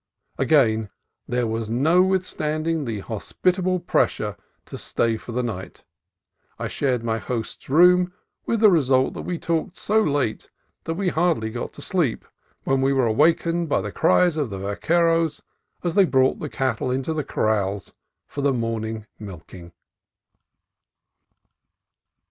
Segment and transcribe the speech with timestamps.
[0.39, 0.89] Again
[1.27, 4.35] there was no withstanding the hospitable pressure
[4.65, 5.83] to stay for the night.
[6.57, 8.11] I shared my hosts' room,
[8.47, 10.49] with the result that we talked so late
[10.85, 12.25] that we had hardly got to sleep
[12.63, 15.43] when we were awakened by the cries of the vaqueros
[15.83, 17.93] as they brought the cattle into the corrals
[18.25, 19.71] for the morning milking.